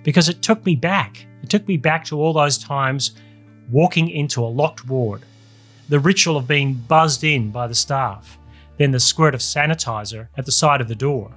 because 0.04 0.30
it 0.30 0.42
took 0.42 0.66
me 0.66 0.76
back. 0.76 1.26
It 1.44 1.50
took 1.50 1.68
me 1.68 1.78
back 1.78 2.06
to 2.06 2.20
all 2.20 2.34
those 2.34 2.58
times 2.58 3.12
walking 3.70 4.10
into 4.10 4.44
a 4.44 4.48
locked 4.48 4.88
ward 4.88 5.24
the 5.90 6.00
ritual 6.00 6.38
of 6.38 6.48
being 6.48 6.74
buzzed 6.74 7.24
in 7.24 7.52
by 7.52 7.68
the 7.68 7.76
staff, 7.76 8.38
then 8.78 8.92
the 8.92 9.00
squirt 9.00 9.34
of 9.36 9.42
sanitizer 9.42 10.28
at 10.38 10.46
the 10.46 10.52
side 10.52 10.82
of 10.82 10.88
the 10.88 10.96
door. 10.96 11.32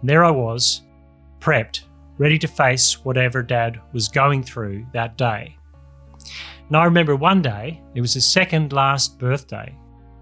And 0.00 0.08
there 0.08 0.24
I 0.24 0.30
was, 0.30 0.82
prepped, 1.40 1.82
ready 2.18 2.38
to 2.38 2.48
face 2.48 3.04
whatever 3.04 3.42
Dad 3.42 3.80
was 3.92 4.08
going 4.08 4.42
through 4.42 4.86
that 4.92 5.16
day. 5.16 5.56
And 6.68 6.76
I 6.76 6.84
remember 6.84 7.16
one 7.16 7.42
day, 7.42 7.80
it 7.94 8.00
was 8.00 8.14
his 8.14 8.26
second 8.26 8.72
last 8.72 9.18
birthday, 9.18 9.76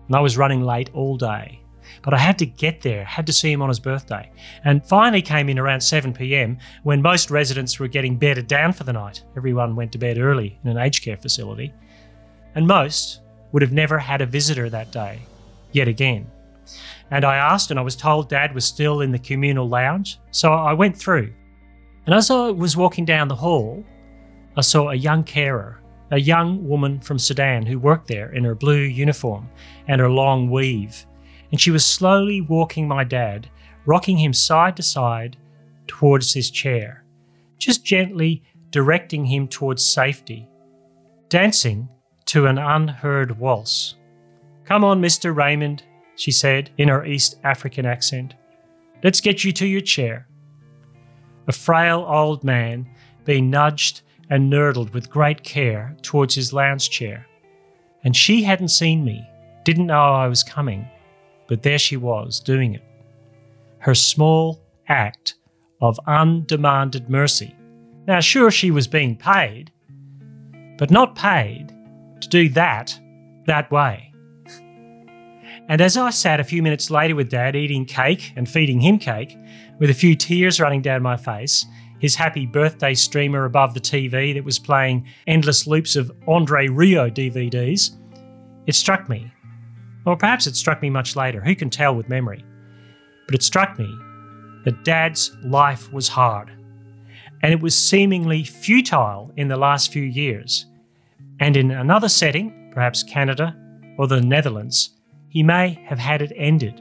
and 0.07 0.17
I 0.17 0.21
was 0.21 0.39
running 0.39 0.63
late 0.63 0.91
all 0.95 1.17
day. 1.17 1.61
But 2.03 2.15
I 2.15 2.19
had 2.19 2.39
to 2.39 2.47
get 2.47 2.81
there, 2.81 3.05
had 3.05 3.27
to 3.27 3.33
see 3.33 3.53
him 3.53 3.61
on 3.61 3.69
his 3.69 3.79
birthday, 3.79 4.31
and 4.65 4.85
finally 4.85 5.23
came 5.23 5.49
in 5.49 5.59
around 5.59 5.83
7 5.83 6.13
pm 6.15 6.59
when 6.83 7.03
most 7.03 7.31
residents 7.31 7.79
were 7.79 7.89
getting 7.89 8.17
bedded 8.17 8.47
down 8.47 8.73
for 8.73 8.85
the 8.85 8.93
night. 8.93 9.23
Everyone 9.37 9.77
went 9.77 9.93
to 9.93 9.99
bed 9.99 10.19
early 10.19 10.59
in 10.65 10.71
an 10.71 10.79
aged 10.79 11.05
care 11.05 11.19
facility 11.19 11.75
and 12.55 12.67
most 12.67 13.21
would 13.53 13.63
have 13.63 13.73
never 13.73 13.99
had 13.99 14.21
a 14.21 14.27
visitor 14.27 14.71
that 14.71 14.93
day, 14.93 15.21
yet 15.73 15.89
again. 15.89 16.31
And 17.11 17.25
I 17.25 17.37
asked, 17.37 17.71
and 17.71 17.81
I 17.81 17.83
was 17.83 17.97
told 17.97 18.29
Dad 18.29 18.55
was 18.55 18.65
still 18.65 19.01
in 19.01 19.11
the 19.11 19.19
communal 19.19 19.69
lounge, 19.69 20.21
so 20.31 20.53
I 20.53 20.73
went 20.73 20.97
through. 20.97 21.33
And 22.07 22.15
as 22.15 22.31
I 22.31 22.51
was 22.51 22.77
walking 22.77 23.05
down 23.05 23.29
the 23.29 23.35
hall, 23.35 23.85
I 24.57 24.61
saw 24.63 24.91
a 24.91 24.95
young 24.95 25.25
carer, 25.25 25.81
a 26.11 26.19
young 26.19 26.67
woman 26.67 27.01
from 27.01 27.19
Sudan 27.19 27.67
who 27.67 27.79
worked 27.79 28.09
there 28.09 28.33
in 28.33 28.45
her 28.45 28.55
blue 28.55 28.81
uniform 28.81 29.49
and 29.89 30.01
her 30.01 30.11
long 30.11 30.51
weave. 30.51 31.07
And 31.51 31.61
she 31.61 31.71
was 31.71 31.85
slowly 31.85 32.41
walking 32.41 32.87
my 32.87 33.05
dad, 33.05 33.49
rocking 33.87 34.19
him 34.19 34.33
side 34.33 34.77
to 34.77 34.83
side 34.83 35.37
towards 35.87 36.33
his 36.33 36.51
chair, 36.51 37.05
just 37.59 37.85
gently 37.85 38.45
directing 38.71 39.25
him 39.25 39.49
towards 39.49 39.85
safety, 39.85 40.49
dancing 41.29 41.89
to 42.31 42.47
an 42.47 42.59
unheard 42.59 43.41
waltz. 43.41 43.97
Come 44.65 44.85
on, 44.85 45.03
Mr. 45.03 45.35
Raymond, 45.35 45.83
she 46.15 46.31
said 46.31 46.71
in 46.79 46.87
her 46.87 47.05
East 47.05 47.35
African 47.43 47.85
accent. 47.85 48.35
Let's 49.03 49.21
get 49.21 49.43
you 49.43 49.51
to 49.55 49.67
your 49.67 49.81
chair. 49.81 50.29
A 51.49 51.53
frail 51.53 52.07
old 52.09 52.45
man 52.45 52.89
being 53.25 53.51
nudged 53.51 54.03
and 54.31 54.49
nurdled 54.49 54.95
with 54.95 55.11
great 55.11 55.43
care 55.43 55.97
towards 56.03 56.37
his 56.37 56.53
lounge 56.53 56.89
chair. 56.89 57.27
And 58.05 58.15
she 58.15 58.45
hadn't 58.45 58.69
seen 58.69 59.05
me, 59.05 59.29
didn't 59.65 59.89
know 59.89 60.15
I 60.15 60.29
was 60.29 60.45
coming, 60.45 60.87
but 61.49 61.65
there 61.65 61.81
she 61.81 61.97
was 61.97 62.39
doing 62.39 62.75
it. 62.75 62.85
Her 63.79 63.97
small 63.97 64.63
act 64.87 65.35
of 65.83 65.99
undemanded 66.07 67.11
mercy. 67.11 67.57
Now, 68.07 68.21
sure, 68.21 68.53
she 68.53 68.71
was 68.71 68.87
being 68.87 69.17
paid, 69.17 69.73
but 70.79 70.93
not 70.93 71.17
paid 71.17 71.75
to 72.21 72.29
do 72.29 72.49
that 72.51 72.99
that 73.47 73.71
way. 73.71 74.13
And 75.69 75.81
as 75.81 75.97
I 75.97 76.11
sat 76.11 76.41
a 76.41 76.45
few 76.45 76.63
minutes 76.63 76.91
later 76.91 77.15
with 77.15 77.31
Dad 77.31 77.55
eating 77.55 77.85
cake 77.85 78.33
and 78.35 78.49
feeding 78.49 78.81
him 78.81 78.99
cake, 78.99 79.39
with 79.79 79.89
a 79.89 79.95
few 79.95 80.17
tears 80.17 80.61
running 80.61 80.83
down 80.83 81.01
my 81.01 81.17
face, 81.17 81.65
his 82.01 82.17
happy 82.17 82.47
birthday 82.47 82.95
streamer 82.95 83.45
above 83.45 83.75
the 83.75 83.81
TV 83.81 84.35
that 84.35 84.45
was 84.45 84.59
playing 84.59 85.07
endless 85.27 85.67
loops 85.67 85.97
of 85.97 86.11
André 86.27 86.69
Rieu 86.71 87.11
DVDs, 87.11 87.97
it 88.67 88.75
struck 88.75 89.09
me. 89.09 89.33
Or 90.07 90.17
perhaps 90.17 90.47
it 90.47 90.57
struck 90.57 90.83
me 90.83 90.91
much 90.91 91.15
later, 91.15 91.41
who 91.41 91.55
can 91.55 91.71
tell 91.71 91.95
with 91.95 92.09
memory? 92.09 92.45
But 93.27 93.35
it 93.37 93.43
struck 93.43 93.79
me 93.79 93.87
that 94.65 94.83
Dad's 94.83 95.37
life 95.45 95.93
was 95.93 96.09
hard. 96.09 96.51
And 97.43 97.53
it 97.53 97.61
was 97.61 97.77
seemingly 97.77 98.45
futile 98.45 99.31
in 99.37 99.49
the 99.49 99.57
last 99.57 99.93
few 99.93 100.03
years 100.03 100.67
and 101.41 101.57
in 101.57 101.71
another 101.71 102.09
setting, 102.09 102.71
perhaps 102.73 103.03
Canada 103.03 103.57
or 103.99 104.07
the 104.07 104.21
Netherlands, 104.21 104.91
he 105.29 105.43
may 105.43 105.83
have 105.87 105.99
had 105.99 106.23
it 106.23 106.33
ended. 106.37 106.81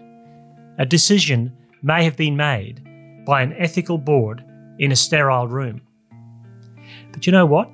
A 0.78 0.86
decision 0.86 1.56
may 1.82 2.04
have 2.04 2.18
been 2.18 2.36
made 2.36 2.84
by 3.26 3.42
an 3.42 3.54
ethical 3.54 3.98
board 3.98 4.44
in 4.78 4.92
a 4.92 4.96
sterile 4.96 5.48
room. 5.48 5.82
But 7.12 7.26
you 7.26 7.32
know 7.32 7.46
what? 7.46 7.70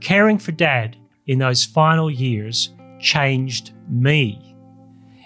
Caring 0.00 0.38
for 0.38 0.52
Dad 0.52 0.96
in 1.26 1.38
those 1.38 1.64
final 1.64 2.10
years 2.10 2.70
changed 3.00 3.72
me. 3.88 4.54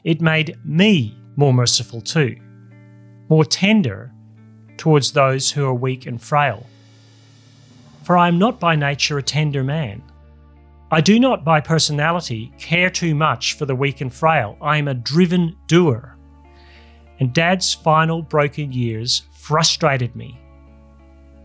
It 0.04 0.20
made 0.20 0.56
me 0.64 1.18
more 1.36 1.52
merciful 1.52 2.00
too, 2.00 2.36
more 3.28 3.44
tender 3.44 4.12
towards 4.76 5.12
those 5.12 5.52
who 5.52 5.66
are 5.66 5.74
weak 5.74 6.06
and 6.06 6.22
frail. 6.22 6.66
For 8.04 8.16
I 8.16 8.28
am 8.28 8.38
not 8.38 8.60
by 8.60 8.76
nature 8.76 9.18
a 9.18 9.22
tender 9.22 9.64
man. 9.64 10.02
I 10.90 11.02
do 11.02 11.20
not, 11.20 11.44
by 11.44 11.60
personality, 11.60 12.52
care 12.58 12.88
too 12.88 13.14
much 13.14 13.54
for 13.54 13.66
the 13.66 13.74
weak 13.74 14.00
and 14.00 14.12
frail. 14.12 14.56
I 14.62 14.78
am 14.78 14.88
a 14.88 14.94
driven 14.94 15.54
doer. 15.66 16.16
And 17.20 17.34
Dad's 17.34 17.74
final 17.74 18.22
broken 18.22 18.72
years 18.72 19.22
frustrated 19.32 20.16
me, 20.16 20.40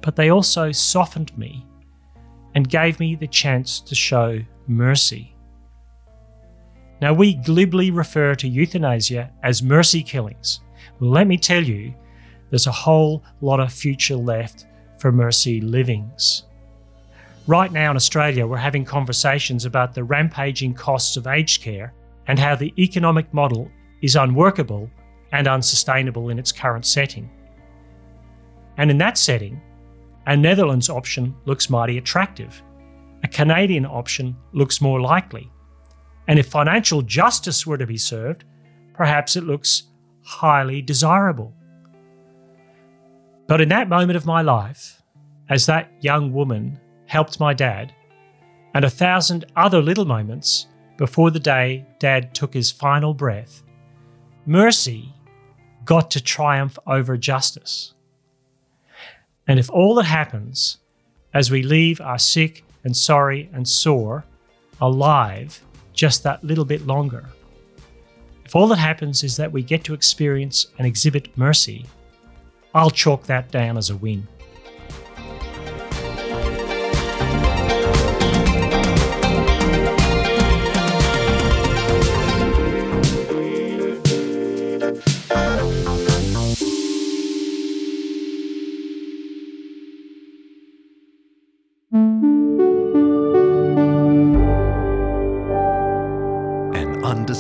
but 0.02 0.16
they 0.16 0.30
also 0.30 0.72
softened 0.72 1.38
me 1.38 1.66
and 2.56 2.70
gave 2.70 3.00
me 3.00 3.16
the 3.16 3.28
chance 3.28 3.80
to 3.82 3.96
show 3.96 4.40
mercy. 4.68 5.36
Now, 7.02 7.12
we 7.12 7.34
glibly 7.34 7.92
refer 7.92 8.36
to 8.36 8.48
euthanasia 8.48 9.32
as 9.42 9.62
mercy 9.62 10.04
killings. 10.04 10.62
Well, 11.00 11.10
let 11.10 11.28
me 11.28 11.38
tell 11.38 11.64
you, 11.64 11.94
there's 12.50 12.68
a 12.68 12.72
whole 12.72 13.24
lot 13.42 13.60
of 13.60 13.74
future 13.74 14.16
left 14.16 14.68
for 15.00 15.12
mercy 15.12 15.60
livings. 15.60 16.44
Right 17.46 17.74
now 17.74 17.92
in 17.92 17.98
Australia, 17.98 18.48
we're 18.48 18.56
having 18.56 18.86
conversations 18.86 19.66
about 19.66 19.94
the 19.94 20.04
rampaging 20.06 20.74
costs 20.74 21.18
of 21.18 21.28
aged 21.28 21.62
care 21.62 21.94
and 22.28 22.40
how 22.40 22.56
the 22.56 22.74
economic 22.82 23.34
model 23.34 23.70
is 24.02 24.16
unworkable 24.16 24.90
and 25.34 25.46
unsustainable 25.46 26.30
in 26.30 26.40
its 26.40 26.54
current 26.54 26.86
setting. 26.86 27.30
And 28.78 28.90
in 28.90 28.98
that 29.00 29.18
setting, 29.18 29.62
a 30.26 30.38
Netherlands 30.38 30.90
option 30.90 31.36
looks 31.44 31.70
mighty 31.70 31.98
attractive. 31.98 32.64
A 33.24 33.28
Canadian 33.28 33.86
option 33.86 34.38
looks 34.54 34.80
more 34.80 35.02
likely. 35.02 35.52
And 36.30 36.40
if 36.40 36.48
financial 36.48 37.02
justice 37.02 37.68
were 37.68 37.78
to 37.78 37.86
be 37.86 37.98
served, 37.98 38.46
perhaps 38.94 39.36
it 39.36 39.44
looks 39.44 39.84
highly 40.24 40.82
desirable. 40.82 41.54
But 43.48 43.60
in 43.60 43.68
that 43.70 43.90
moment 43.90 44.16
of 44.16 44.26
my 44.26 44.42
life, 44.42 45.02
as 45.50 45.66
that 45.66 45.92
young 46.00 46.32
woman 46.32 46.80
helped 47.14 47.40
my 47.40 47.54
dad, 47.54 47.94
and 48.74 48.84
a 48.84 48.90
thousand 48.90 49.46
other 49.56 49.84
little 49.84 50.04
moments 50.04 50.66
before 50.98 51.30
the 51.30 51.40
day 51.40 51.86
Dad 52.00 52.34
took 52.34 52.56
his 52.56 52.72
final 52.72 53.14
breath, 53.14 53.62
mercy 54.48 55.14
got 55.86 56.10
to 56.10 56.20
triumph 56.20 56.80
over 56.88 57.16
justice. 57.16 57.94
And 59.48 59.60
if 59.60 59.70
all 59.70 59.94
that 59.94 60.06
happens 60.06 60.80
as 61.36 61.52
we 61.52 61.62
leave 61.62 62.02
our 62.02 62.18
sick 62.18 62.64
and 62.84 62.98
sorry 62.98 63.48
and 63.54 63.68
sore 63.68 64.26
alive 64.82 65.62
just 65.94 66.24
that 66.24 66.44
little 66.44 66.66
bit 66.66 66.88
longer, 66.88 67.26
if 68.44 68.56
all 68.56 68.68
that 68.70 68.80
happens 68.80 69.24
is 69.24 69.38
that 69.38 69.52
we 69.52 69.62
get 69.62 69.84
to 69.84 69.94
experience 69.94 70.66
and 70.80 70.88
exhibit 70.88 71.38
mercy, 71.38 71.86
I'll 72.74 72.90
chalk 72.90 73.26
that 73.26 73.52
down 73.52 73.78
as 73.78 73.92
a 73.92 73.96
win. 73.96 74.28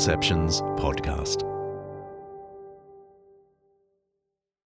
Undeceptions 0.03 0.61
podcast. 0.77 1.42